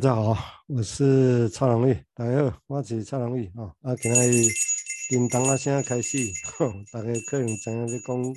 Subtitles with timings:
[0.00, 3.74] 大家好，我是蔡荣玉，大家好，我是蔡荣玉啊。
[3.82, 4.48] 啊，今日
[5.08, 6.18] 叮当啊声开始，
[6.92, 8.34] 大家可能知影在讲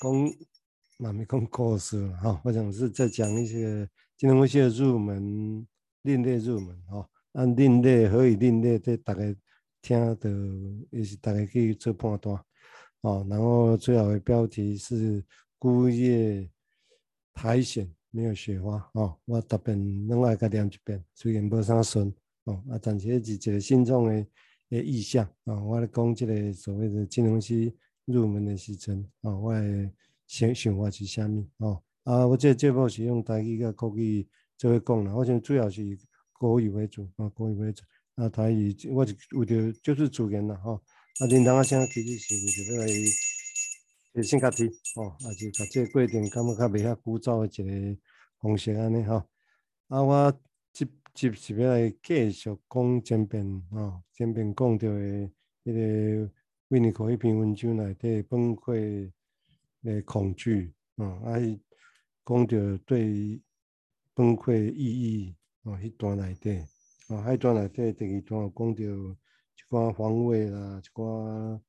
[0.00, 0.34] 讲，
[0.96, 2.40] 嘛咪讲故事哈。
[2.42, 3.86] 我想是在讲一些
[4.16, 5.66] 金融系的入门，
[6.00, 7.06] 另类入门哈。
[7.32, 9.20] 按另类何以另类，这大家
[9.82, 10.30] 听的
[10.90, 12.34] 也是大家可以做判断
[13.02, 13.22] 啊。
[13.28, 15.22] 然后最好的标题是
[15.58, 16.48] 孤叶
[17.34, 17.86] 苔藓。
[18.10, 22.12] 没有雪花哦，我特别另外再念一遍，虽然无啥顺
[22.44, 24.26] 哦，啊，暂时是一个心中的
[24.68, 25.64] 的意向啊、哦。
[25.64, 29.90] 我来讲这个所谓的金融系入门的时阵啊，我的
[30.26, 35.98] 想想法是虾米哦啊，我这个节目是用台语跟国语做为讲啦，我想主要是
[36.32, 37.84] 国语为主啊，国语为主
[38.16, 40.72] 啊，台语我是有着就是主言啦哈。
[41.20, 42.86] 啊，领导啊，现在其实是为着来。
[44.14, 48.00] 诶，先家己哦，也是把这个过程感觉较袂遐枯燥的一个
[48.40, 49.22] 方式安尼吼。
[49.86, 50.40] 啊，我
[50.72, 55.30] 接接是要来继续讲前边吼，前边讲到的
[55.64, 56.30] 迄个
[56.68, 59.12] 维尼口一篇文章内底崩溃
[59.82, 61.38] 的恐惧哦，啊，
[62.26, 63.40] 讲到对
[64.12, 66.50] 崩溃意义哦，迄段内底
[67.10, 71.60] 哦，迄段内底第二段讲到一寡防卫啦，一寡。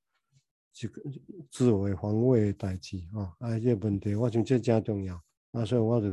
[0.73, 1.01] 一个
[1.49, 6.07] 自我防卫的代志啊，啊，这个问题我想这真重要啊，所以我就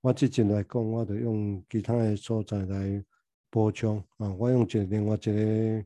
[0.00, 3.04] 我即阵来讲，我就用其他的素材来
[3.50, 5.84] 补充啊，我用一个另外一个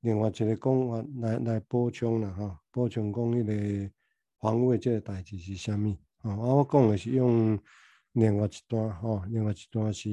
[0.00, 3.90] 另外一个讲法来来补充了哈，补充讲迄个
[4.40, 6.34] 防卫这个代志是啥物啊？
[6.36, 7.58] 我讲的是用
[8.12, 10.10] 另外一段哈，另外一段是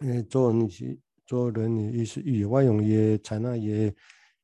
[0.00, 3.92] 诶，做人是做人的意思，我用伊采纳伊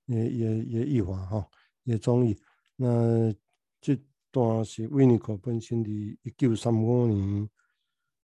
[0.07, 1.49] 伊伊伊译法哈。
[1.85, 2.37] 也中意。
[2.77, 3.35] 那
[3.81, 3.99] 这
[4.31, 7.49] 段是维尼克本身的一九三五年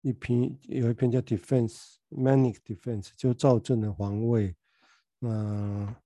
[0.02, 4.54] 一篇，有一篇叫《Defense Manic Defense》，就躁症的防卫。
[5.18, 5.96] 那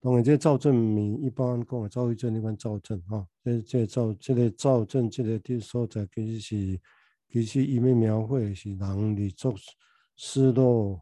[0.00, 6.80] 当然，这躁症名一般讲躁郁症一般躁症哈，这这赵这个躁症这个的所在其实是
[7.28, 9.54] 其实伊面描绘的是人的做
[10.16, 11.00] 失落，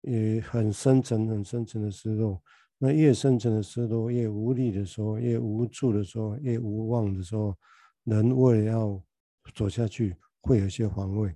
[0.00, 2.42] 也很深沉很深沉的失落。
[2.80, 7.52] 那越深沉的失落，越无力的时候，越无助的时候，越无望的时候，
[8.04, 9.02] 人为了要
[9.52, 11.34] 走下去，会有些防卫。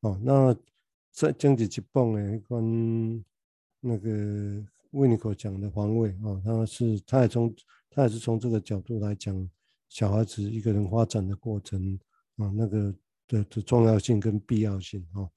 [0.00, 0.56] 哦，那
[1.12, 3.22] 在经济基本呢，跟
[3.78, 7.54] 那个维尼口讲的防卫哦，他是他也从
[7.90, 9.50] 他也是从这个角度来讲
[9.90, 11.98] 小孩子一个人发展的过程
[12.38, 12.94] 啊，那个
[13.28, 15.30] 的的重要性跟必要性哦。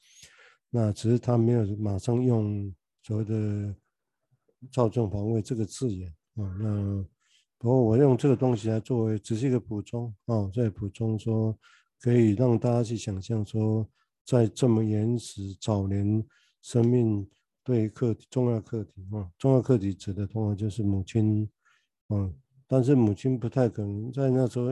[0.69, 2.73] 那只是他没有马上用
[3.03, 3.75] 所谓的。
[4.72, 7.06] 躁症防卫这个字眼啊，那
[7.59, 11.57] 不过我用这个东西来作为只是一个补充啊，在补充说
[12.00, 13.88] 可以让大家去想象说，
[14.25, 16.25] 在这么原始早年
[16.62, 17.28] 生命
[17.63, 21.47] 对课题重要课题啊，重要课题指的通常就是母亲
[22.07, 22.31] 啊，
[22.67, 24.69] 但是母亲不太可能在那时候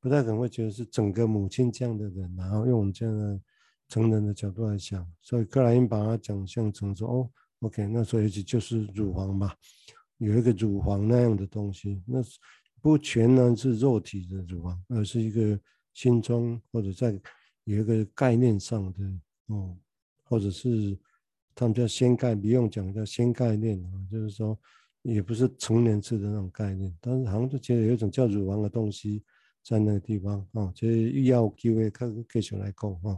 [0.00, 3.40] 不太可能会觉得是整个母亲这样的人，然后用我们这样的
[3.88, 7.30] 成人的角度来想，所以克莱因把它讲象成说哦。
[7.62, 9.56] OK，那所以就是乳房吧，
[10.18, 12.38] 有一个乳房那样的东西，那是
[12.80, 15.56] 不全然是肉体的乳房，而是一个
[15.94, 17.12] 心中或者在
[17.62, 18.98] 有一个概念上的
[19.46, 19.76] 哦，
[20.24, 20.98] 或者是
[21.54, 24.58] 他们叫先概，不用讲叫先概念啊，就是说
[25.02, 29.22] 也不是成年式的那种概念，但是好像就觉得有一种叫乳房的东西
[29.62, 33.16] 在那个地方啊，这要机会开继续来讲啊。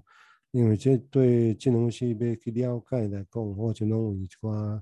[0.55, 4.81] 因为这对金融系要去了解来讲，我就拢有一寡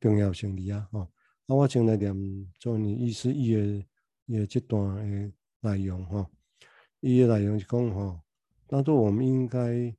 [0.00, 0.98] 重要性的啊，吼。
[0.98, 1.08] 啊，
[1.46, 2.12] 我先来念
[2.58, 3.84] 做你意思伊的
[4.26, 6.28] 伊的这段的内容哈。
[6.98, 8.20] 伊的内容是讲吼，
[8.66, 9.94] 当作我们应该，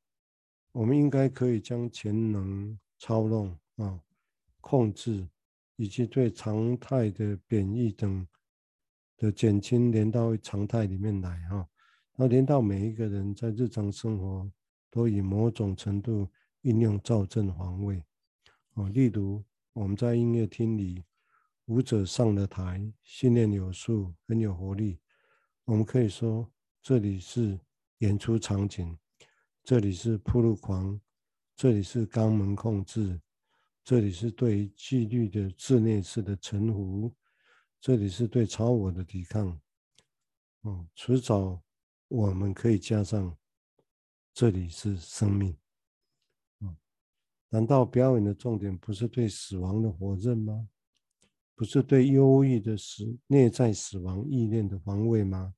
[0.74, 3.98] 我们应该可以将潜能操弄啊、
[4.60, 5.26] 控制，
[5.78, 8.28] 以及对常态的贬义等
[9.16, 11.56] 的减轻连到常态里面来哈。
[12.18, 14.52] 然后连到每一个人在日常生活。
[14.94, 16.30] 都以某种程度
[16.62, 18.04] 运用躁症防卫，
[18.76, 19.44] 哦，例如
[19.74, 21.04] 我们在音乐厅里，
[21.66, 25.00] 舞者上了台，训练有素，很有活力。
[25.66, 26.48] 我们可以说
[26.80, 27.60] 这里是
[27.98, 28.96] 演出场景，
[29.64, 31.02] 这里是暴露狂，
[31.56, 33.20] 这里是肛门控制，
[33.84, 37.12] 这里是对纪律的自恋式的臣服，
[37.82, 39.60] 这里是对超我的抵抗。
[40.62, 41.60] 哦，迟早
[42.10, 43.36] 我们可以加上。
[44.34, 45.56] 这里是生命，
[46.62, 46.76] 嗯，
[47.50, 50.68] 难道表演的重点不是对死亡的否认吗？
[51.56, 55.54] 不是对忧郁的死内在死亡意念的防卫吗？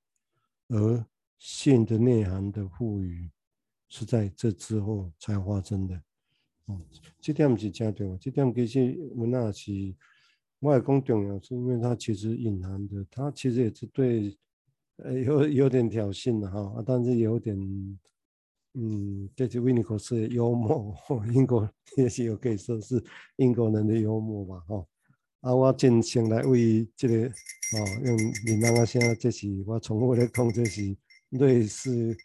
[0.68, 1.06] 而
[1.38, 3.32] 性的内涵的赋予
[3.88, 5.96] 是在这之后才发生的，
[6.66, 6.82] 哦，
[7.22, 9.96] 这点是真重要，这点其实文那是，
[10.60, 14.38] 我也讲重要，是因为它其实隐含的，它其实也是对，
[14.98, 17.58] 呃，有有点挑衅的哈，但是有点，
[18.78, 20.94] 嗯，这是维尼口斯的幽默，
[21.34, 23.02] 英国也是有可以说是
[23.38, 24.88] 英国人的幽默吧，吼。
[25.40, 30.98] 啊，我真心来为这个，哦，用闽南话声，这是我重复的讲，这是
[31.30, 32.18] 瑞士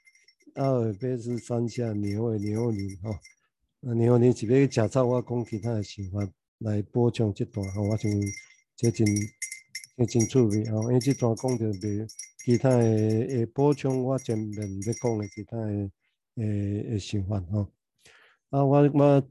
[0.55, 3.11] 阿尔卑斯山下牛的牛奶，哈。
[3.11, 6.27] 啊，然后你是要假造我讲其他的想法
[6.59, 8.11] 来补充这段，吼，我想
[8.75, 9.07] 这真
[9.97, 12.09] 这真趣味，吼，因为这段讲着袂
[12.45, 15.91] 其他的会补充我前面要讲的其他的
[16.37, 17.69] 诶诶想法，吼。
[18.51, 19.29] 啊，我我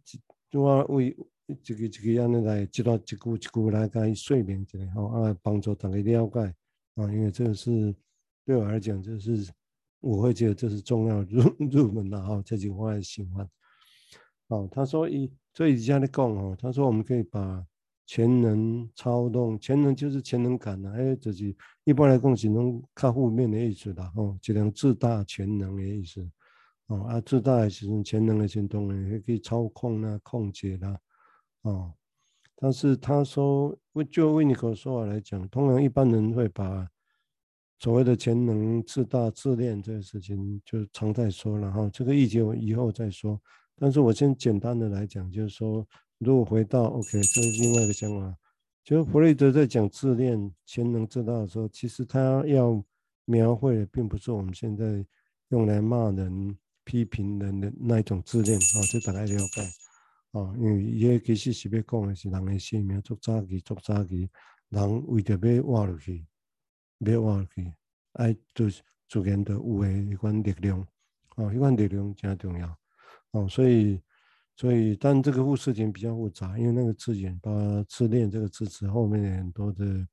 [0.54, 1.16] 我为
[1.64, 6.40] 这个这个安尼来一段一句一句来甲伊说明一下，吼，啊，帮助大家了解，
[6.96, 7.94] 啊，因为这个是
[8.46, 9.52] 对我来讲，就是
[10.00, 11.42] 我会觉得这是重要入
[11.72, 13.48] 入门的，吼，这句话的想法。
[14.48, 17.66] 哦，他说以所以这样的讲哦，他说我们可以把
[18.06, 26.28] 潜能操纵，潜能就是潜能感呐，还有就是一般来讲是能看负面的意思啦，吼，就能自大潜能的意思，
[26.90, 31.00] 哦啊，自大的是潜能的行动呢，也可以操控啦、控制啦，
[31.62, 31.94] 哦，
[32.56, 33.76] 但是他说，
[34.12, 36.90] 就维尼口说话来讲，通常一般人会把
[37.80, 43.40] 所谓的潜能自大自恋这个事情就常在说然后，这个意见我以后再说。
[43.78, 45.88] 但是我先简单的来讲，就是说，
[46.18, 48.36] 如果回到 OK，这是另外一个想法。
[48.84, 52.84] 就弗雷德在讲自恋潜能自大的时候，其实他要
[53.26, 55.06] 描绘的并不是我们现在
[55.50, 56.58] 用来骂人、
[56.90, 59.62] 批评人的那一种自恋啊，这大概了解
[60.32, 60.56] 啊。
[60.58, 64.28] 因为伊个其实是要讲的是人的生命做早期、做早期，
[64.70, 66.26] 人为着要活落去，
[66.98, 67.72] 要活落去，
[68.14, 68.68] 爱就
[69.08, 70.84] 自然的有诶一款力量，
[71.36, 72.76] 哦，一款力量真重要。
[73.34, 74.02] 哦，所以，
[74.56, 77.52] 所以，但这个故事情比较复杂，因为那个字眼把
[77.88, 80.08] “自恋”这个字词后面的很多的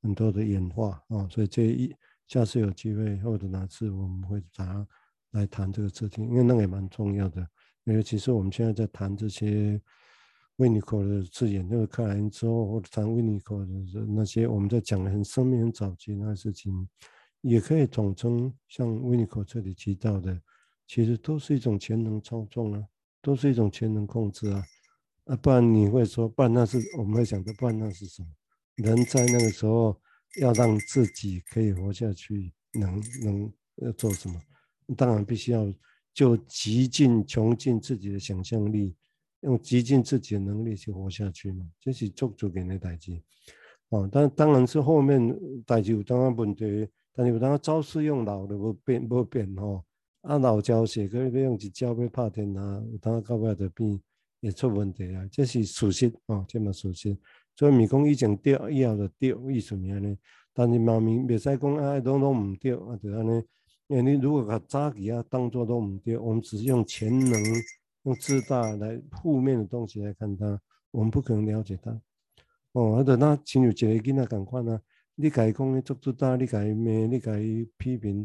[0.00, 1.92] 很多的演化、哦，所以这一
[2.28, 4.86] 下次有机会或者哪次我们会把它
[5.32, 7.46] 来谈这个事情，因为那个也蛮重要的。
[7.84, 9.80] 尤其是我们现在在谈这些
[10.56, 13.66] 维尼口的字眼，就是克莱因之后或者谈维尼口的
[14.08, 16.88] 那些我们在讲的很生命很早期那个事情，
[17.40, 20.40] 也可以统称像维尼口这里提到的。
[20.86, 22.84] 其实都是一种潜能操纵啊，
[23.22, 24.64] 都是一种潜能控制啊，
[25.26, 28.28] 啊，不然你会说，不然那是我们会想的，不然那是什么？
[28.74, 29.96] 人在那个时候
[30.40, 34.40] 要让自己可以活下去，能能要做什么？
[34.94, 35.72] 当然必须要
[36.12, 38.94] 就极尽穷尽自己的想象力，
[39.40, 43.20] 用极尽自己的能力去活下去嘛，这是做主给的代志。
[43.90, 49.82] 哦，但当然是后面代志有当然问题，但是有当招式用老的无变无变哦。
[50.22, 54.00] 啊，老胶写可以用一胶被拍天啊，有当到尾就变
[54.40, 57.16] 也出问题啊，这是事实哦，这么事实。
[57.56, 60.16] 所以咪讲以前对，以后就对，意思咪安尼。
[60.52, 63.42] 但是嘛咪袂使讲啊，拢拢唔对啊，就安尼。
[63.90, 67.42] 因为你如果把早期啊当作都唔对，我们只是用潜能、
[68.04, 70.60] 用自大来负面的东西来看他，
[70.92, 72.00] 我们不可能了解他。
[72.70, 74.80] 哦，啊，就那亲像一个囡仔共款啊，
[75.16, 78.24] 你甲伊讲你做自大，你甲伊骂，你甲伊批评。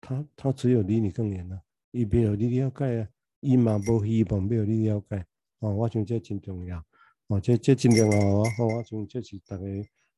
[0.00, 1.58] 他他只有离你更远了，
[1.92, 3.08] 伊没有你了解啊，
[3.40, 5.24] 伊嘛无希望没有你了解，
[5.60, 6.84] 哦，我想这真重要，
[7.28, 9.64] 哦，这这真重要哦，我想这是大家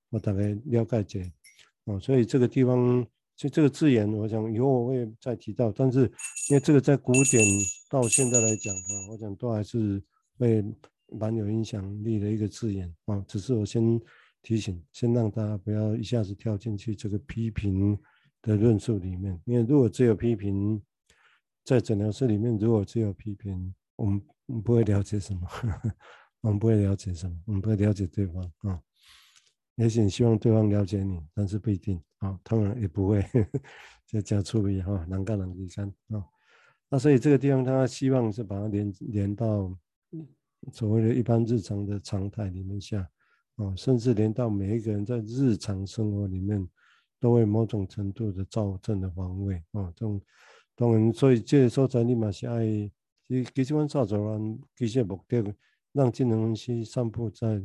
[0.09, 1.21] 我大概了解者，
[1.85, 3.07] 哦，所以这个地方，
[3.37, 6.01] 就这个字眼，我想以后我会再提到，但是
[6.49, 7.45] 因为这个在古典
[7.91, 10.03] 到现在来讲啊，我想都还是
[10.39, 10.65] 会
[11.09, 14.01] 蛮有影响力的一个字眼，啊，只是我先
[14.43, 17.97] 提醒，先让大家不要一下子跳进去这个批评。
[18.43, 20.81] 的论述里面，因为如果只有批评，
[21.65, 24.23] 在诊疗室里面，如果只有批评，我们
[24.63, 25.41] 不会了解什么，
[26.43, 28.81] 我们不会了解什么，我们不会了解对方啊。
[29.75, 33.25] 也许你希望对方了解你，但是不一定啊，当然也不会，
[34.07, 36.25] 就加处理哈，难干难第三啊。
[36.89, 39.77] 那所以这个地方，他希望是把它连连到
[40.73, 43.09] 所谓的一般日常的常态里面下
[43.57, 46.69] 啊，甚至连到每一个人在日常生活里面。
[47.19, 50.21] 都会某种程度的造成的防卫啊，这种
[50.75, 52.63] 当然，所以这个所在你嘛是爱，
[53.27, 55.43] 其实其实阮造作人其实目的
[55.93, 57.65] 让精神分析散布在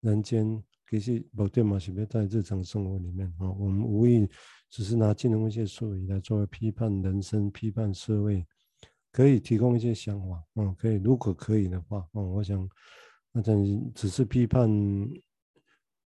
[0.00, 4.28] 人间，其实目的嘛是要在日常生活里面啊，我们无意
[4.70, 8.46] 只是拿金融一些术语来作为批判人生、批判社会，
[9.12, 12.68] 可以提供一些想法嗯，可以如果可以的话嗯，我想
[13.32, 14.68] 那真只是批判。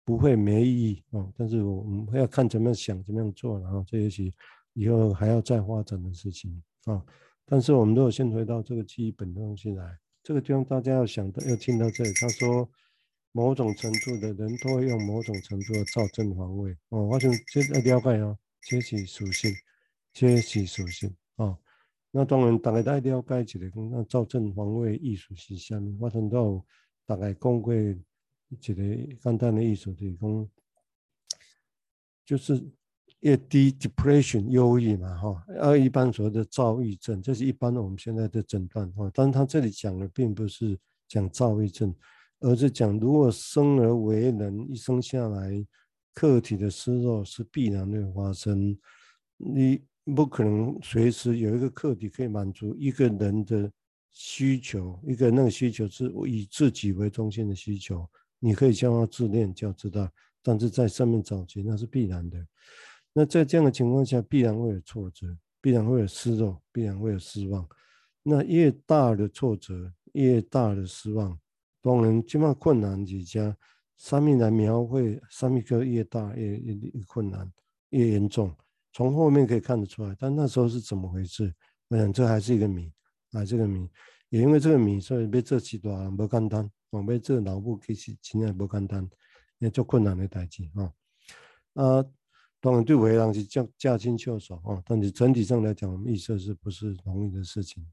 [0.04, 4.34] 不会没意义哦，但是我们要看怎么样想，怎么样做，然后这也许
[4.74, 7.02] 以后还要再发展的事情啊。
[7.46, 12.68] 但是我们都有先回到这个基本的东西来这个地方大家要想到，要听到这里，他说
[13.32, 19.54] 某种程度的人都会用某种程度的躁症防卫哦，我想这要了解哦，这是属性，
[20.12, 21.58] 这是属性哦。
[22.12, 26.62] 那当然，大家都要了解一个那躁症防卫艺术是啥物，我听到
[27.06, 28.00] 大概讲过一个
[28.60, 30.50] 简单的艺术，就是讲，
[32.26, 32.70] 就是
[33.22, 39.10] 越低 depression 忧郁嘛，哈，而一般所谓的躁郁症，这是一般我们现在的诊断哈。
[39.14, 41.96] 但是他这里讲的并不是讲躁郁症，
[42.42, 45.66] 而是讲如果生而为人，一生下来，
[46.14, 48.78] 客体的失落是必然会发生，
[49.38, 49.82] 你。
[50.16, 53.72] 不可能随时有一个客体可以满足一个人的
[54.12, 58.10] 需求，一个那个需求是以自己为中心的需求。
[58.40, 62.46] 你可以叫他自恋，就要知道，但是在生命早期那是必然的。
[63.14, 65.28] 那在这样的情况下，必然会有挫折，
[65.62, 67.66] 必然会有失落，必然会有失望。
[68.24, 71.40] 那越大的挫折，越大的失望，
[71.82, 73.56] 当然这么困难几家，
[73.98, 77.52] 三面来描绘，三面个越大越越困难，
[77.90, 78.56] 越严重。
[78.94, 81.54] 从后面可以看得出来，但那时候是怎么回事？
[81.88, 82.92] 我想这还是一个谜
[83.32, 83.90] 啊，这个谜
[84.30, 89.10] 也因为这个谜，所以被这几段不简单，我被这个脑部其实真的不简单，
[89.60, 90.94] 也做困难的代志啊。
[91.74, 92.06] 啊，
[92.60, 97.86] 当然对伟人是驾驾轻就熟啊，但是整体上来讲，我们预测是不是容易的事情？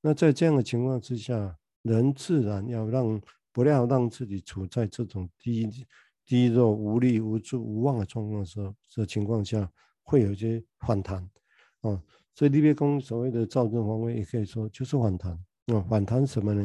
[0.00, 3.20] 那在这样的情况之下，人自然要让
[3.52, 5.86] 不要让自己处在这种低
[6.26, 9.70] 低弱、无力、无助、无望的状况的时候，这情况下。
[10.08, 11.18] 会有一些反弹，
[11.80, 12.00] 啊，
[12.32, 15.32] 所以立别公所谓的躁症防卫，也可以说就是反弹，
[15.66, 16.64] 啊，反弹什么呢？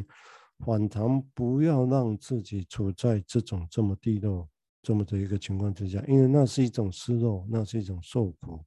[0.59, 4.47] 反弹不要让自己处在这种这么低落、
[4.83, 8.63] 这么的一个情况之下，因为那是一种失落，那是一种受苦，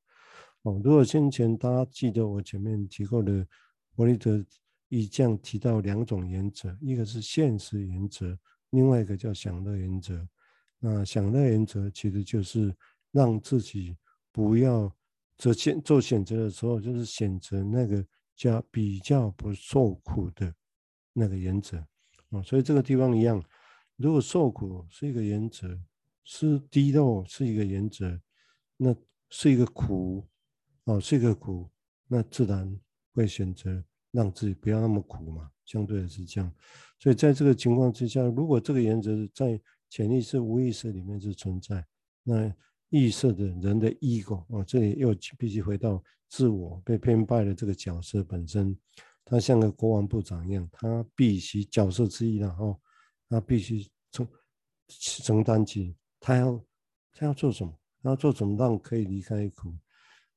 [0.62, 3.46] 哦，如果先前大家记得我前面提过的
[3.94, 4.44] 弗洛伊德
[4.98, 8.38] 一讲提到两种原则，一个是现实原则，
[8.70, 10.26] 另外一个叫享乐原则。
[10.78, 12.74] 那享乐原则其实就是
[13.10, 13.96] 让自己。
[14.36, 14.92] 不要
[15.38, 20.52] 做选做选择的时候，就是选择那个叫比较不受苦的
[21.12, 21.78] 那个原则
[22.30, 22.42] 啊。
[22.42, 23.40] 所以这个地方一样，
[23.94, 25.80] 如果受苦是一个原则，
[26.24, 28.20] 是低落是一个原则，
[28.76, 28.92] 那
[29.30, 30.26] 是一个苦
[30.82, 31.70] 哦，是一个苦，
[32.08, 32.76] 那自然
[33.12, 33.84] 会选择
[34.14, 35.50] 让自己不要那么苦嘛。
[35.66, 36.50] 相对的是这样。
[36.98, 41.84] 所以在这个情况之下，如果这个原则在潜意识、无意识里面是存在，
[42.22, 42.54] 那。
[42.90, 48.78] 预设的人的 ego 哦，这里又必须回到自我被偏败的这个角色本身，
[49.24, 52.80] 他像个国王部长一样，他必须角色之一，然后
[53.28, 54.28] 他必须承
[54.86, 56.64] 承担起他要
[57.12, 59.74] 他要做什么，他要做什么让可以离开苦。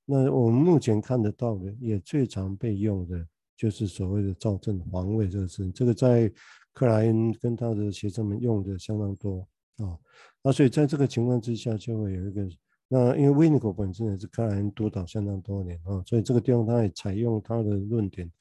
[0.04, 6.32] 那我们目前看得到的，也最常被用的就是所谓的躁症防卫这个词，这个在
[6.74, 9.40] 克莱恩跟他的学生们用的相当多。
[9.78, 9.98] 啊、
[10.42, 12.48] 那所以在这个情况之下，就会有一个
[12.88, 18.32] 那因为维尼口本身也是克莱恩督导相当多年啊、所以这个地方他也采用他的论点，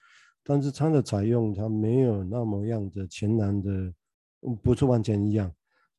[0.44, 3.92] 但是他的采用他没有那么样的全然的，
[4.62, 5.52] 不是完全一样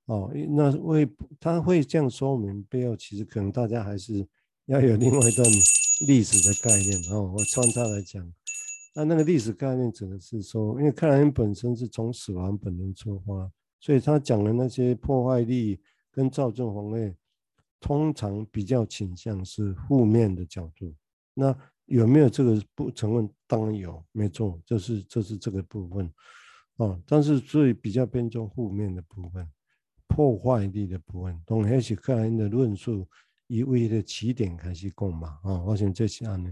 [0.05, 0.31] 哦。
[0.49, 1.07] 那为
[1.39, 4.25] 他会这样说明背后，其实可能大家还是
[4.65, 5.47] 要有另外一段
[6.07, 7.31] 历史的概念哦。
[7.35, 8.25] 我穿插来讲，
[8.97, 13.51] 那那个历史概念指的是说，因为克莱恩本身是从死亡本能出发。
[13.79, 15.79] 所以他讲的那些破坏力
[16.11, 17.15] 跟躁症防卫，
[17.79, 20.91] 通常比较倾向是负面的角度。
[21.35, 23.29] 那有没有这个不成分？
[23.45, 26.11] 当然有，没错，就是就是这个部分
[26.77, 26.99] 哦。
[27.05, 29.47] 但是所以比较偏重负面的部分，
[30.07, 31.39] 破坏力的部分。
[31.45, 33.07] 从黑起克莱恩的论述
[33.45, 36.51] 以为的起点开始讲嘛啊，我想这是安尼。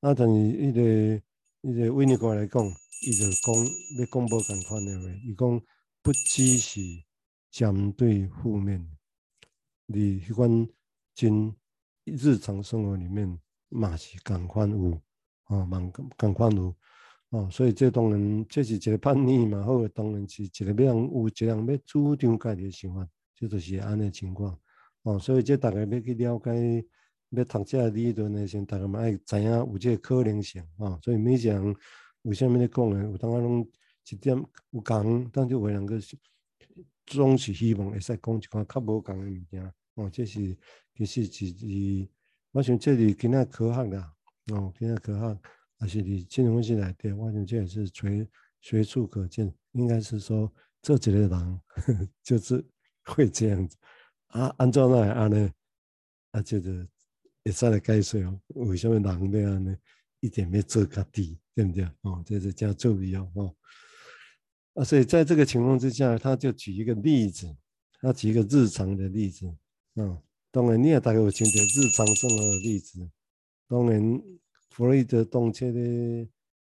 [0.00, 1.22] 那等于一个
[1.66, 2.64] 伊个维尼过来讲，
[3.02, 3.54] 伊就讲
[3.98, 5.60] 要公布共款的话，伊讲。
[6.02, 6.80] 不只是
[7.50, 8.88] 相对负面，
[9.86, 10.68] 你迄款
[11.16, 11.52] 真
[12.04, 15.02] 日常生活里面嘛是共款有，
[15.46, 16.72] 哦，蛮共款有，
[17.30, 23.04] 哦，所以这当然这是一个叛逆嘛，好，当然是一个要人有一个人要主张家己的想法，
[23.34, 24.56] 这就是安尼情况，
[25.02, 26.86] 哦，所以这大家要去了解，
[27.30, 31.76] 要读这理论的时候，大家嘛爱知影有这个可能性，啊，所以每一个人
[32.22, 33.02] 为什么咧讲呢？
[33.10, 33.68] 有当啊拢。
[34.08, 34.36] 一点
[34.70, 35.98] 有共，但就为两个
[37.06, 39.72] 总是希望会使讲一款较无共诶物件。
[39.94, 40.56] 哦，这是
[40.94, 42.08] 其实是，
[42.52, 44.14] 我想这里今仔科学啦，
[44.52, 45.40] 哦，今仔科学
[45.80, 48.28] 还是你金融分析来的，我想这也是随
[48.60, 50.48] 随处可见，应该是说
[50.80, 52.64] 这几个人呵呵就是
[53.06, 53.76] 会这样子
[54.28, 55.50] 啊，按照那样呢，
[56.30, 56.88] 啊，就是
[57.46, 59.76] 会使来解释哦，为什么人这样呢？
[60.18, 61.84] 一点没做较低，对不对？
[62.00, 63.54] 哦，这是加注意哦，哦。
[64.74, 67.56] 啊，所以在这个情况之下，他就举一个例子，
[68.00, 69.46] 他举一个日常的例子，
[69.94, 73.08] 啊，当然你也大概有听到日常生活的例子。
[73.68, 74.22] 当然，
[74.70, 76.28] 弗洛伊德动车的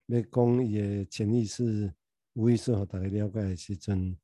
[0.07, 1.93] 要讲伊的潜意识、
[2.33, 4.17] 无意识，和大家了解的时阵，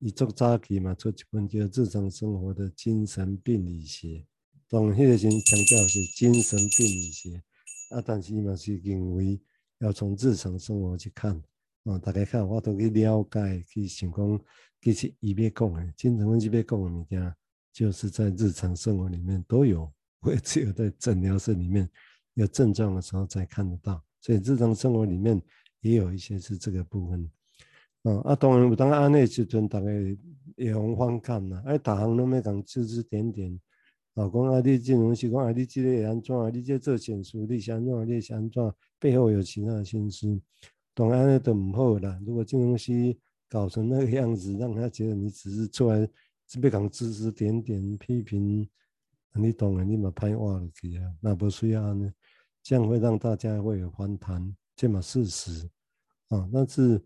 [0.00, 4.08] 伊做早期嘛，出一本叫《日常生活的精神病理学》。
[4.68, 7.42] 当然，迄个时强调是精神病理学，
[7.90, 9.40] 啊，但是伊嘛是认为
[9.78, 11.40] 要从日常生活去看。
[11.84, 14.40] 啊，大家看，我都去了解，去想讲，
[14.80, 17.34] 其实伊要讲的，精神分析要讲的物件，
[17.74, 21.86] 就是在日常生活里面都有，不会只有在诊疗室里面
[22.32, 24.02] 有症状的时候才看得到。
[24.22, 25.38] 所以日常生活里面
[25.82, 27.30] 也有一些是这个部分。
[28.04, 29.86] 哦，啊，当然有当安内时阵，大家
[30.56, 33.60] 也往反感啦，哎，大行拢要讲指指点点，
[34.14, 36.54] 老公啊，你这种是讲啊，你这个会安怎？
[36.54, 38.06] 你这做手术，你是安怎？
[38.08, 38.74] 你是安怎？
[38.98, 40.40] 背后有其他的心思。
[40.94, 42.20] 当然都唔好啦。
[42.24, 43.18] 如果这东西
[43.48, 46.08] 搞成那个样子，让他觉得你只是出来
[46.46, 48.68] 这边讲指指点点批评，
[49.34, 52.12] 你懂了，你嘛歹话了去啊，那不需要呢？
[52.62, 55.68] 这样会让大家会有反弹，这嘛事实
[56.28, 56.48] 啊。
[56.52, 57.02] 但是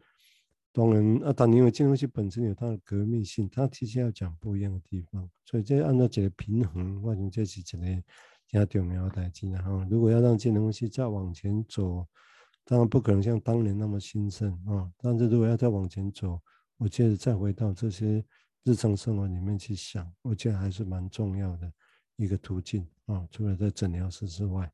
[0.79, 7.79] 当然啊，但因为这东西本身有它的革命性，它其实要讲不一样的地方，所以这按照这个平衡，我认这是一个
[8.47, 9.51] 比较重要的代志。
[9.51, 12.07] 然后，如果要让这东西再往前走，
[12.65, 16.41] 当然不可能像当年那么兴盛啊，但是如果要再往前走，
[16.77, 18.25] 我觉得再回到这些
[18.63, 21.73] 日常生活里面去想，我觉得还是蛮重要的
[22.15, 23.27] 一个途径啊。
[23.33, 24.71] 除了在诊疗室之外，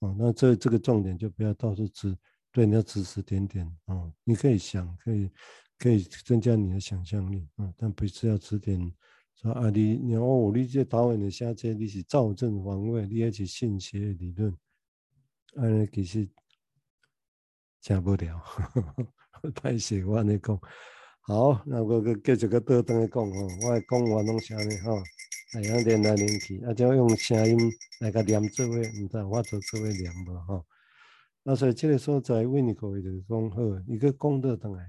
[0.00, 2.18] 啊，那这这个重点就不要到处指
[2.52, 4.12] 对你要指指点点啊。
[4.24, 5.30] 你可以想，可以
[5.78, 8.92] 可以增加你的想象力啊，但不是要指点
[9.36, 14.52] 说啊，你你哦，你这导演的下这你是躁症防卫，你也是信邪的理论，
[15.56, 16.28] 啊，其实。
[17.82, 18.42] 讲不了，
[19.54, 20.60] 太喜欢你讲。
[21.22, 25.02] 好，那我个继续个倒转来讲吼，我来讲我拢啥呢吼？
[25.54, 30.66] 哎呀，连来连去，啊，就用声音来个念做位，唔知我做做位念无吼。
[31.50, 34.86] 那所以这个所在，维尼科伊就讲好，一个讲倒转来，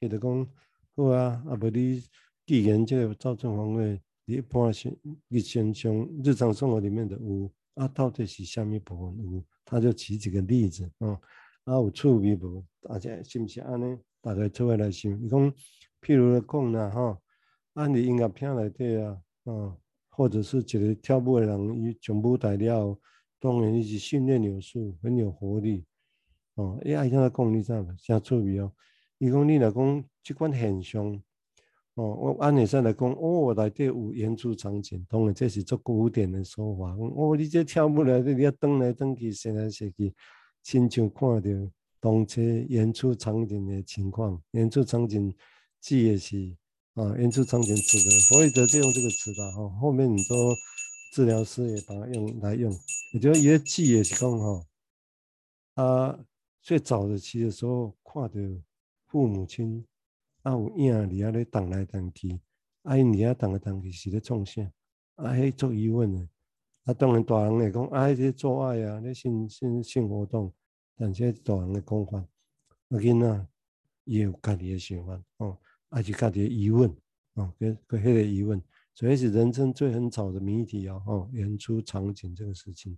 [0.00, 0.46] 伊就讲
[0.94, 1.42] 好啊。
[1.48, 2.02] 啊，无你
[2.44, 4.94] 既然这个躁症防卫，你一般性
[5.28, 9.42] 日常上日常生活里面的有，啊，到底是虾米部分有？
[9.64, 11.18] 他就举几个例子啊。
[11.64, 12.62] 啊，有趣味无？
[12.82, 13.96] 大家是毋是安尼？
[14.20, 15.54] 大家做伙来想，伊讲，
[16.02, 17.16] 譬如来讲啦，吼，
[17.72, 19.74] 按你音乐片内底啊，啊，
[20.10, 23.00] 或者是一个跳舞的人，伊上舞台了，
[23.40, 25.82] 当然伊是训练有素，很有活力，
[26.54, 27.52] 哦，伊爱怎个讲？
[27.52, 27.86] 你知无？
[28.02, 28.72] 真趣味哦。
[29.18, 31.22] 伊讲你来讲，即款现象，
[31.94, 36.94] 哦，我按你说来讲，哦，内底有演出场景，当然这是足古典的说法。
[36.96, 40.14] 哦，你这跳舞来，你要转来转去，踅来踅去。
[40.62, 45.34] 亲像看到动车演出场景的情况，演出场景
[45.80, 46.56] 记的是
[46.94, 49.68] 啊，演出场景词的，弗洛伊德就用这个词的哈。
[49.80, 50.54] 后面很多
[51.12, 52.72] 治疗师也把它用来用，
[53.12, 54.64] 我觉得也记也是讲哈，
[55.74, 56.18] 啊，
[56.64, 58.62] 最早的期的时候看到
[59.04, 59.84] 父母亲
[60.40, 62.40] 啊有影伫遐咧动来动去，
[62.84, 64.62] 啊因伫遐动来动去是咧创啥？
[65.16, 66.26] 啊，迄做疑问的。
[66.84, 70.50] 啊，当然大人会讲，啊，这做爱啊，那性性性活动，
[70.96, 72.28] 但这大人的讲法，啊，
[72.88, 73.46] 囡仔
[74.04, 75.58] 也有家己的想法，哦，
[75.90, 76.90] 啊是家己的疑问，
[77.34, 78.58] 哦，跟跟迄个疑问，
[78.94, 82.96] 所以是人生最很吵的谜题啊，哦，演出场景这个事情，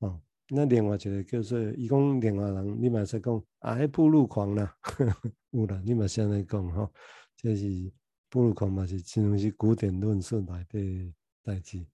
[0.00, 0.20] 哦，
[0.52, 4.74] 那另外一个就是，伊讲另外人，你嘛说讲，啊，迄暴露狂啦，
[5.52, 6.92] 有啦，你嘛先来讲吼，
[7.36, 7.92] 这是
[8.28, 11.12] 暴露狂嘛，是真正是古典论述来的
[11.44, 11.86] 代志。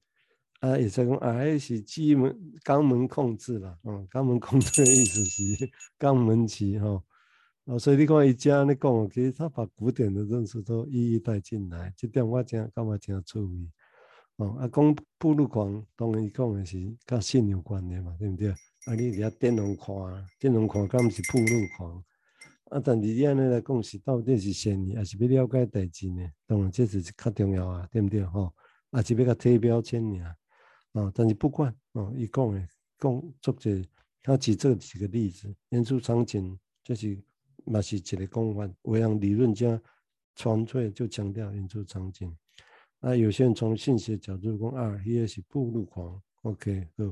[0.61, 7.03] 啊，也在讲啊，迄是机门肛门控制啦，嗯，肛门控制的意思是 肛门期哈，
[7.67, 13.69] 哦，所以你看一家你讲，其实他把古典的认识都一一带进来，这点我讲干嘛讲注意？
[14.37, 18.51] 哦，啊，讲暴露狂，当然伊讲的是甲性有关的嘛，对不对？
[18.51, 19.95] 啊，你底下电容看，
[20.39, 22.05] 电容看，敢毋是暴露狂？
[22.67, 26.29] 啊，但是你安尼来讲是到底是善意，还是要了解代志呢？
[26.47, 28.23] 当然这是较重要啊，对不对？
[28.25, 28.53] 吼，
[28.91, 30.37] 啊，是要甲贴标签尔。
[30.93, 32.69] 啊，但是不管哦，伊讲诶，
[32.99, 33.71] 讲作者
[34.23, 37.19] 他举这几个例子，演出场景就是
[37.65, 39.81] 嘛是一个讲法，有样理论家
[40.35, 42.37] 纯粹就强调演出场景。
[43.01, 47.05] 啊，有些人从性学角度讲啊，伊也是暴露狂，OK，好。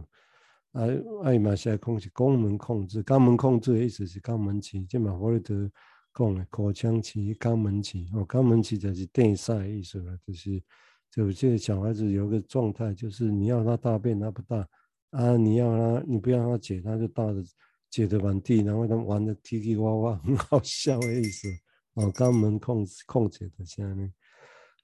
[0.73, 0.87] 啊，
[1.23, 5.71] 爱马西亚控是肛门控制，肛门控制的意思是肛门期，即嘛弗洛伊德
[6.15, 10.63] 讲的，口腔期、肛门期，哦，肛门期就是电塞的意思了，就是。
[11.11, 14.69] 就这个小孩子有个状态，就是你要他大便他不大
[15.11, 17.41] 啊，你要他你不要他解，他就大的
[17.89, 21.47] 解的满地，然后他玩的踢踢哇哇，很好笑的意思
[21.93, 24.13] 哦，肛门控制控制的啥呢？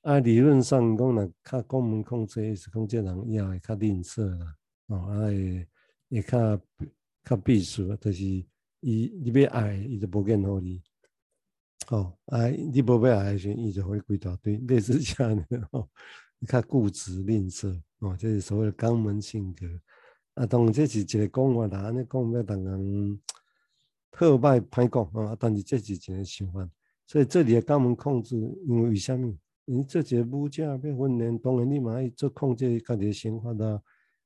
[0.03, 5.69] 啊，理论上讲，若较肛门控制，意思讲这人以后会较吝啬啦，哦，啊会
[6.09, 6.61] 会较
[7.23, 8.47] 较闭俗，就是伊
[9.23, 10.83] 你要爱，伊就无见好你，
[11.89, 15.87] 哦，啊，你无要爱的时阵，伊就会规大堆，类似这样的哦，
[16.49, 19.67] 较固执吝啬，哦，这是所谓的肛门性格。
[20.35, 23.21] 啊，当然这是一个讲法啦，安尼讲要当人
[24.13, 26.67] 好歹歹讲啊，但是这是一个想法。
[27.07, 28.37] 所以这里的肛门控制，
[28.67, 29.37] 因为为虾米
[29.71, 29.77] 米？
[29.77, 33.81] 你这个母亲要训练，当然你嘛爱做控制家己的生活啊，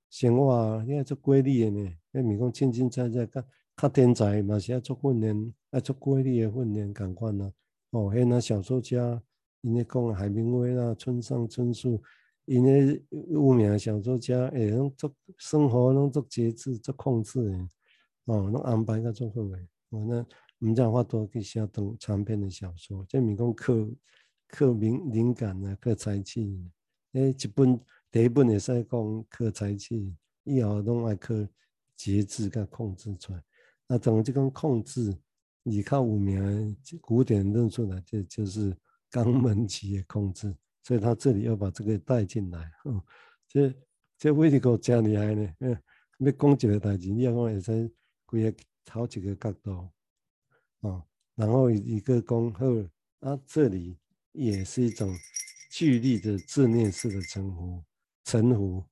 [0.09, 1.93] 生活啊，你爱做规律的呢。
[2.13, 3.45] 那咪讲清清在在，较
[3.77, 7.53] 较天才嘛是爱做训练，爱做规律的训练，共款啊。
[7.91, 9.23] 哦，迄那小说家，
[9.61, 12.03] 因咧讲海明威啦、村上春树，
[12.47, 17.69] 因咧有名小说家，会拢做生活拢做节制、做控制的，
[18.25, 19.69] 哦，拢安排甲做好诶。
[19.91, 20.27] 哦，那。
[20.61, 23.75] 唔讲话多去写长长篇的小说，即咪讲靠
[24.55, 26.71] 靠灵灵感啊，靠才气。
[27.12, 30.14] 诶，一本第一本会使讲靠才气，
[30.45, 31.35] 以后拢爱靠
[31.97, 33.43] 节制甲控制出来。
[33.88, 35.12] 那怎么就讲控制？
[35.64, 38.77] 你靠有名古典论述来，这就是
[39.11, 40.55] 肛门期的控制。
[40.85, 42.71] 所以他这里要把这个带进来。
[42.85, 43.03] 嗯，
[43.49, 43.75] 这
[44.17, 45.55] 这为什么这么厉害呢？
[45.61, 45.83] 嗯，
[46.19, 47.93] 要讲一个代志，你要讲会使
[48.25, 49.90] 规个好几个角度。
[50.81, 51.03] 哦，
[51.35, 52.88] 然后一个恭贺
[53.21, 53.99] 啊，这里
[54.35, 55.16] 也是一种
[55.70, 57.83] 句例的自恋式的称呼，
[58.25, 58.85] 称呼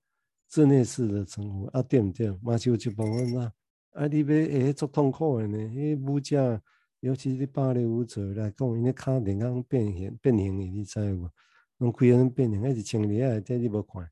[0.49, 2.31] 自恋式的称呼啊，对不对？
[2.41, 3.53] 马上就部分啊，
[3.91, 5.59] 啊，你要诶做痛苦的呢？
[5.59, 6.63] 迄舞者，
[7.01, 11.31] 尤其是芭蕾舞者来讲，因为卡连刚变形变形的，你知无？
[11.79, 13.41] 拢规个变形，还是千里啊？
[13.41, 14.09] 这你无看？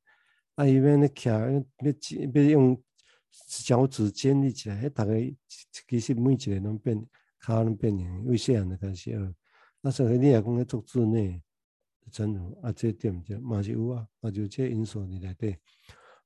[0.56, 2.82] 啊，伊边咧徛，要要用
[3.64, 5.32] 脚趾建立起来，迄大概
[5.88, 7.06] 其实每一个人拢变。
[7.42, 8.76] 卡拢变形，为啥呢？
[8.78, 9.34] 开始学，
[9.80, 11.40] 那所以你也讲咧做自内，
[12.10, 12.72] 真有啊？
[12.72, 13.38] 这对毋对？
[13.38, 15.58] 嘛是有啊，啊就这因素里来对。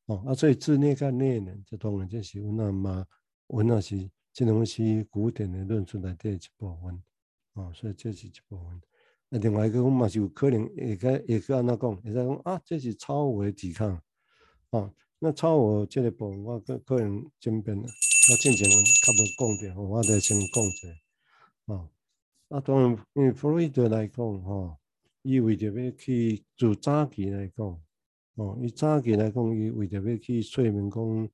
[0.07, 3.07] 哦，啊所以自内甲内呢，这当然这是阮阿妈，
[3.49, 7.03] 阮阿是这东西古典的论述来对一部分。
[7.55, 8.81] 哦，所以这是一部分。
[9.29, 11.97] 那另外一个我嘛是有可能会个会个安怎讲？
[11.97, 14.03] 会使讲啊，这是超我的抵抗。
[14.71, 17.85] 哦，那超我这个部分，我个个人争辩了。
[17.85, 20.89] 我之前较无讲点，我得先讲者。
[21.67, 21.89] 哦，
[22.55, 24.79] 啊，当然，因为弗洛伊德来讲，吼、哦，
[25.23, 27.67] 伊为着要去自早期来讲，
[28.37, 31.29] 哦，伊早期来讲，伊为着要去说明讲，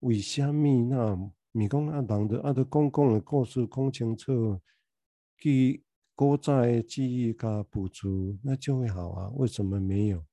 [0.00, 4.58] 为虾米那，咪讲啊，人的啊，都讲讲的故事讲清楚，
[5.38, 5.82] 记
[6.14, 9.30] 古早的记忆甲补足，那就会好啊。
[9.34, 10.24] 为什么没有？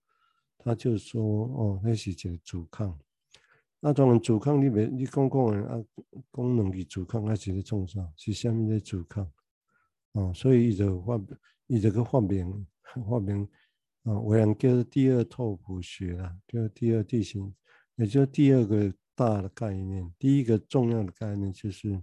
[0.59, 2.97] 他就说，哦，那是一个阻抗。
[3.81, 5.83] 那当然，阻抗你别你讲讲诶啊，
[6.31, 8.09] 讲两句阻抗还是咧创啥？
[8.15, 9.29] 是虾米咧阻抗？
[10.13, 11.21] 哦，所以伊就发，
[11.67, 12.67] 伊就个发明
[13.07, 13.43] 发明
[14.03, 17.53] 啊，有人叫第二拓扑学啦，叫第二地形，
[17.95, 20.13] 也就第二个大的概念。
[20.19, 22.01] 第一个重要的概念就是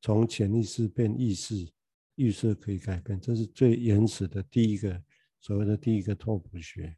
[0.00, 1.70] 从潜意识变意识，
[2.16, 5.00] 意识可以改变，这是最原始的第一个
[5.40, 6.96] 所谓的第一个拓扑学。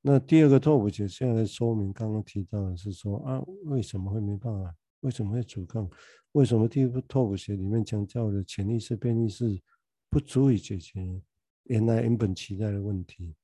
[0.00, 4.74] 那第二个拓扑学现在说明刚刚提到的是说啊，为什么会没办法？
[5.00, 5.88] 为什么会阻抗？
[6.32, 9.60] 为什么第一部拓扑学里面强调的潜意识变意识
[10.08, 11.22] 不足以解决
[11.64, 13.34] 原来原本期待的问题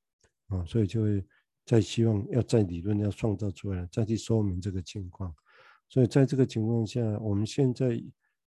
[0.47, 0.63] 啊？
[0.65, 1.25] 所以就会
[1.65, 5.33] 再希望要在理论要创造出来，再去说明这个情况。
[5.89, 8.01] 所以在这个情况下，我们现在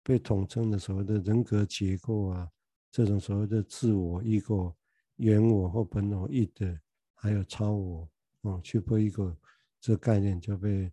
[0.02, 2.48] 被统称的所谓的人格结构啊，
[2.90, 4.74] 这种所谓的自我、异构、
[5.16, 6.80] 原我或本我、意的。
[7.22, 8.08] 还有超我，
[8.44, 9.36] 啊，去破一个
[9.78, 10.90] 这概念就被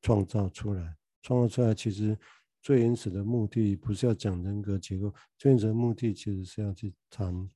[0.00, 0.96] 创造出来。
[1.24, 2.16] 创造出来其实
[2.60, 7.50] 最原始的目的不是要讲人格结构，最原始的目的其实是要去谈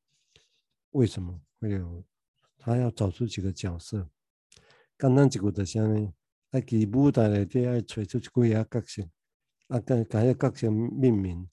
[0.93, 2.03] 为什么会有
[2.57, 4.09] 他要找出几个角色。
[4.99, 6.13] 简单一句就啥呢？
[6.51, 9.03] 爱给舞台里底爱找出几个角色，
[9.69, 11.47] 啊，跟给个角色命名，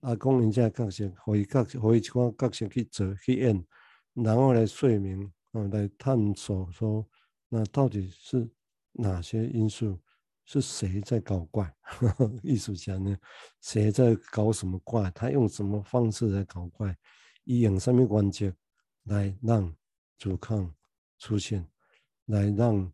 [0.00, 3.66] 啊，讲人家角色，可以角色，可以换角色去做去演，
[4.14, 5.64] 然后来说明啊。
[5.72, 7.04] 来探索说，
[7.48, 8.48] 那到底是
[8.92, 9.98] 哪些因素？
[10.46, 11.70] 是谁在搞怪？
[12.42, 13.14] 艺术家呢？
[13.60, 15.10] 谁在搞什么怪？
[15.10, 16.96] 他用什么方式在搞怪？
[17.44, 18.54] 以用什么关节
[19.04, 19.74] 来让
[20.18, 20.72] 阻抗
[21.18, 21.68] 出现，
[22.26, 22.90] 来让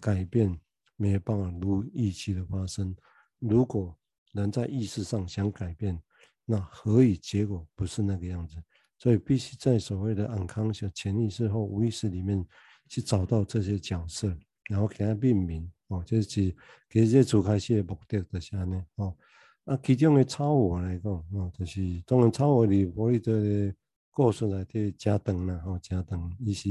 [0.00, 0.60] 改变
[0.96, 2.94] 没办法如预期的发生？
[3.38, 3.98] 如果
[4.32, 6.00] 人在意识上想改变，
[6.44, 8.56] 那何以结果不是那个样子？
[8.98, 12.46] 所以必须在所谓的 unconscious 潜意识或无意识里面
[12.88, 14.36] 去找到这些角色，
[14.70, 16.54] 然后给它命名哦，这是其
[16.94, 19.14] 实这主开始的目的就是安尼哦。
[19.64, 23.74] 啊，其中的超我来讲哦，就是当然超我里弗洛伊德的
[24.12, 26.68] 故事内底加长了吼，加长，伊是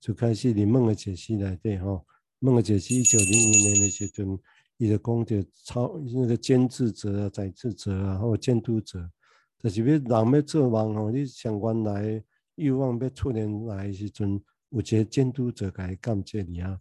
[0.00, 2.06] 就开始伫梦的解析内底吼，
[2.38, 4.38] 梦的解析一九零零年的时阵，
[4.76, 9.10] 伊就讲着超那个监制者啊、宰制者啊，或监督者，
[9.58, 9.86] 就是要
[10.22, 12.24] 人要做梦吼，你像原来
[12.54, 16.80] 欲望要出现来的时阵，有一个监督者来监制你啊，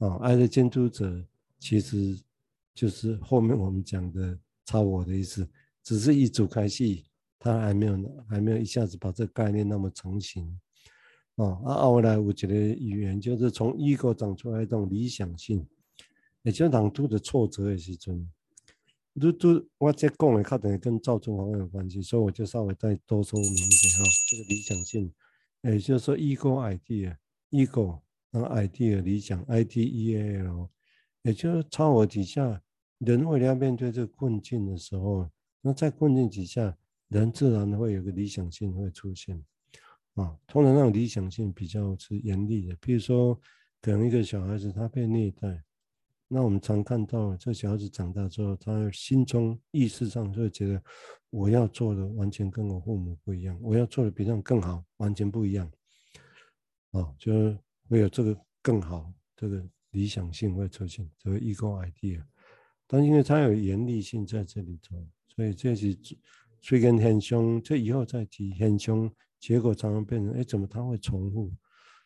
[0.00, 1.24] 哦，爱的监督者
[1.58, 2.20] 其实
[2.74, 5.48] 就是后面我们讲的超我的意思，
[5.82, 7.06] 只是一组开戏。
[7.42, 10.60] 他还没有，还没有一下子把这个概念那么成型，
[11.36, 15.66] 哦，啊，后来我觉得语言就是从 ego 长出来一种理想性，
[16.42, 18.30] 也就是人拄着挫折的时阵，
[19.18, 25.10] 都都我这讲的可能跟赵忠煌有关系，所以我就稍微再多说明一下哈，这个理想性，
[25.62, 30.70] 也就是说 ego idea，ego 那 idea 理想，I D E A L，
[31.22, 32.62] 也就是超我底下，
[32.98, 36.76] 人为了要面对这个困境的时候，那在困境底下。
[37.10, 39.36] 人自然会有个理想性会出现，
[40.14, 42.76] 啊，通常那种理想性比较是严厉的。
[42.80, 43.36] 比如说，
[43.82, 45.60] 可能一个小孩子他被虐待，
[46.28, 50.80] 那我们常看到这小孩子长大之后，他心中意识上就会觉得，
[51.30, 55.68] 我要做的完全跟我父母不一样，我要做的比他们更好，完全不一样，
[56.92, 57.58] 啊，就是
[57.90, 62.24] 会有这个更好这个理想性会出现，这个 ego idea，
[62.86, 65.98] 但因为他有严厉性在这里头，所以这是。
[66.62, 71.50] 虽然很凶，这以后再提很凶，结果常常变成，哎，怎么它会重复？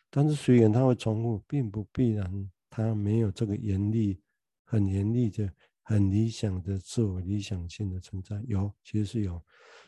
[0.09, 4.17] 但是虽然它会重复，并不必然它没有这个严厉、
[4.63, 8.41] 很严厉的、很理想的自我理想性的存在。
[8.47, 9.43] 有，其实是有，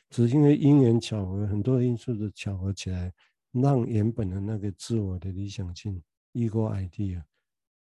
[0.10, 3.14] 只是因为因缘巧合，很多因素的巧合起来，
[3.52, 6.02] 让原本的那个自我的理想性
[6.34, 7.24] ego idea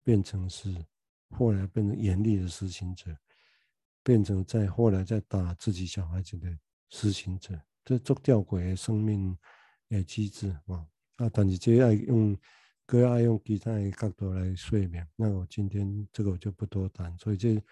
[0.04, 0.74] 变成是，
[1.30, 3.16] 后来变成严厉的实行者，
[4.04, 6.58] 变成在后来在打自己小孩子的。
[6.92, 7.54] 实行者，
[7.86, 9.38] 这做吊诡的生命
[9.90, 11.30] 的机制啊啊！
[11.32, 12.36] 但是这要用，
[12.84, 15.06] 各要用其他的角度来说明。
[15.16, 17.16] 那我今天这个我就不多谈。
[17.20, 17.64] 所以这，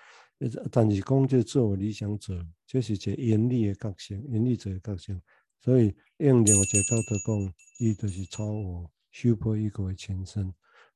[0.71, 5.19] 但是讲这自我理想者，这是一个严厉的个性，严厉者的个性。
[5.59, 10.53] 所以用另外一个角度讲，伊就是超我 super ego 的前身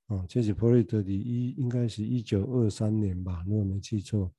[0.08, 0.26] 啊。
[0.28, 4.32] 这是弗洛伊德的一，应该是一九二三年吧，如果没记错，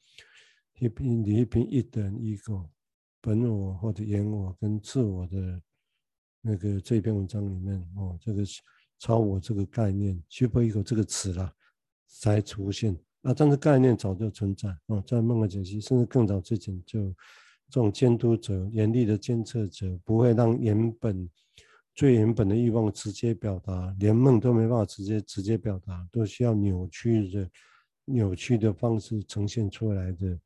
[0.78, 2.68] 一篇一篇一等 ego。
[3.20, 5.62] 本我或者原我跟自我的
[6.40, 8.42] 那个这篇文章里面哦，这个
[8.98, 11.54] 超我这个概念，super ego 这个词啦，
[12.08, 13.32] 才出现啊。
[13.32, 17.14] 但是概念早就存在哦，在梦的解析，甚至更早之前就
[17.68, 21.29] 这种监督者、严厉的监测者，不会让原本
[21.94, 27.51] 最原本的欲望直接表达，连梦都没办法直接直接表达，都需要扭曲的
[28.05, 30.40] 扭曲的方式呈现出来的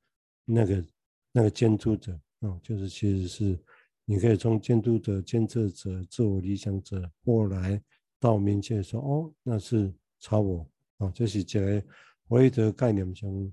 [0.44, 0.84] 那个
[1.32, 2.18] 那个监督者。
[2.40, 3.58] 啊，就是其实是，
[4.04, 7.82] 你可以从监督者、监测者、自我理想者，后来
[8.20, 11.80] 到明确说，哦，那是超我，啊，这是在
[12.28, 13.50] 弗洛伊德概念中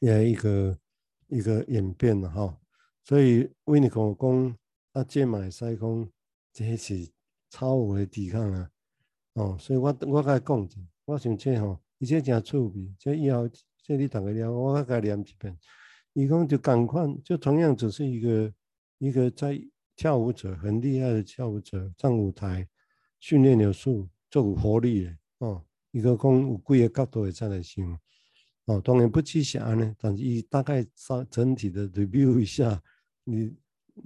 [0.00, 0.78] 也一个
[1.28, 2.58] 一个演变了哈。
[3.04, 4.56] 所以维尼口讲，
[4.92, 6.08] 啊，这买赛讲，
[6.52, 7.08] 这是
[7.50, 8.70] 超我的抵抗啊，
[9.34, 13.48] 哦，所以我我该讲者，我想这吼，伊这真趣味，这以后
[13.82, 15.58] 这你大概了，我该念一遍。
[16.12, 18.52] 伊讲就赶快，就同样只是一个
[18.98, 19.60] 一个在
[19.96, 22.68] 跳舞者，很厉害的跳舞者上舞台
[23.18, 25.64] 训练有素，足有活力的哦。
[25.90, 27.98] 一个讲有几个角度会再来想
[28.66, 32.80] 哦，当然不只是安尼，但是伊大概上整体的 review 一下，
[33.24, 33.54] 你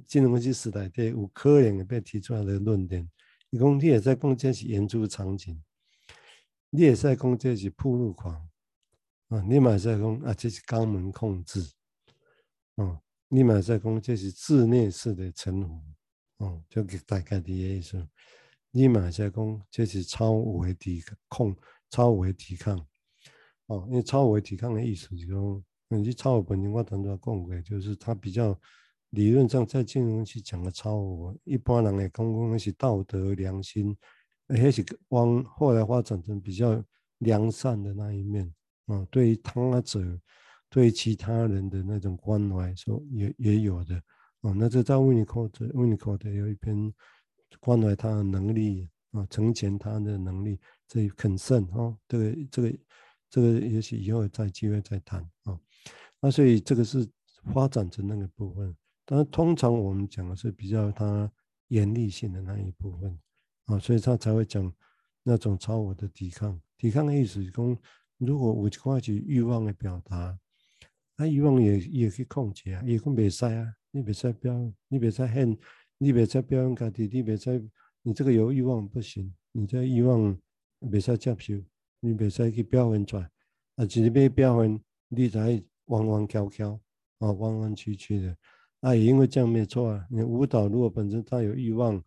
[0.06, 3.08] 金融分析时代的有可能被提出来的论点。
[3.50, 5.62] 伊讲你也在讲这是研究场景，
[6.70, 8.48] 你也在讲这是铺路狂
[9.28, 11.72] 啊，你嘛在讲啊这是肛门控制。
[12.76, 15.80] 啊，你马在讲这是自虐式的臣服，
[16.36, 18.06] 啊，就给大概的意思。
[18.70, 21.56] 你马在讲这是超我的抵抗，
[21.88, 22.78] 超我的抵抗，
[23.68, 28.60] 哦，因为超我的抵抗的意思就是说，你超我本身我当初讲过，就是他比较
[29.10, 33.96] 理论上在金融去讲的超我，一般人来讲讲是道德良心，
[34.48, 36.82] 而且是往后来发展成比较
[37.18, 38.52] 良善的那一面，
[38.86, 40.20] 啊、对于他者。
[40.68, 43.94] 对其他人的那种关怀，说也也有的
[44.40, 44.52] 啊。
[44.52, 46.92] 那这在温尼科特，温尼科特有一篇
[47.60, 51.96] 关怀他的能力啊，成全他的能力，这很甚哦。
[52.08, 52.78] 这个这个
[53.30, 55.56] 这个，也许以后再机会再谈啊。
[56.20, 57.08] 那所以这个是
[57.54, 61.32] 发展成那个部分，但是通常我们讲的是比较他
[61.68, 63.18] 严厉性的那一部分
[63.64, 64.70] 啊，所以他才会讲
[65.22, 66.60] 那种超我的抵抗。
[66.76, 67.78] 抵抗的意思是说，
[68.18, 70.38] 如果我挂起欲望的表达。
[71.18, 74.52] 那，欲望也也可以控制啊，也可以袂使啊，你袂使表，
[74.88, 75.56] 你袂使很
[75.96, 77.70] 你别再表扬家己，你别使，
[78.02, 80.38] 你这个有欲望不行，你这欲望
[80.90, 81.54] 别使接受，
[82.00, 83.30] 你别使去表现出来，
[83.76, 86.78] 啊，就是要表现，你才弯弯翘翘，
[87.18, 88.36] 啊，弯弯曲曲的，
[88.86, 90.06] 啊，也因为这样没错啊。
[90.08, 92.00] 你舞蹈如果本身他有欲望，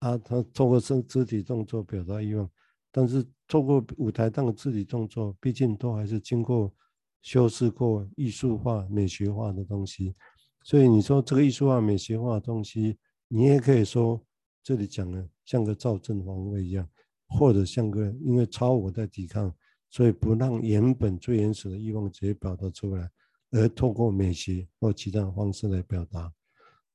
[0.00, 2.50] 啊，他透过身肢体动作表达欲望，
[2.90, 6.74] 但是透过舞台上的肢体动作，毕竟都还是经过
[7.22, 10.16] 修饰过艺术化、美学化的东西，
[10.64, 12.98] 所以你说这个艺术化、美学化的东西。
[13.28, 14.20] 你也可以说，
[14.64, 16.88] 这里讲的像个躁症防卫一样，
[17.28, 19.54] 或者像个因为超我在抵抗，
[19.90, 23.08] 所以不让原本最原始的欲望直接表达出来，
[23.56, 26.32] 而透过美学或其他方式来表达。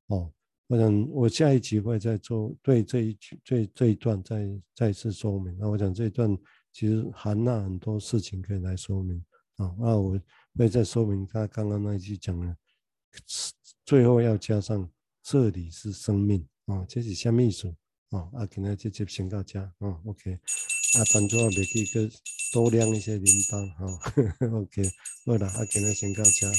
[0.06, 0.32] 哦，
[0.68, 5.56] 我想我下一集会再做对这一句这这一段再再次说明。
[5.58, 6.36] 那我想这一段
[6.72, 9.22] 其实含纳很多事情可以来说明
[9.56, 9.74] 啊。
[9.78, 10.18] 那我
[10.56, 12.56] 会再说明他刚刚那一句讲的，
[13.84, 14.90] 最后要加上。
[15.24, 17.72] 这里是生命啊，这是下面意思
[18.10, 18.28] 啊？
[18.32, 19.72] 啊，今天直接先到这啊
[20.04, 20.36] ，OK。
[20.92, 22.10] 啊，当作别去个
[22.52, 24.12] 多量一些铃铛哈
[24.58, 24.90] ，OK。
[25.24, 26.52] 好啦，啊，今日先到这啊。